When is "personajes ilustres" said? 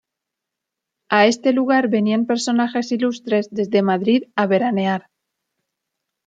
2.31-3.45